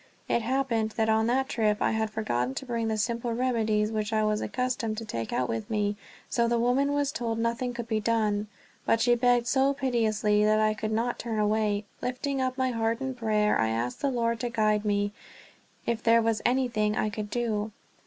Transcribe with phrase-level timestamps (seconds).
[0.27, 4.11] It happened that on that trip I had forgotten to bring the simple remedies which
[4.11, 5.95] I was accustomed to take out with me,
[6.27, 8.47] so the woman was told nothing could be done.
[8.83, 12.71] But she begged so piteously that I could not turn away; and lifting up my
[12.71, 15.13] heart in prayer I asked the Lord to guide me,
[15.85, 17.71] if there was anything I could do.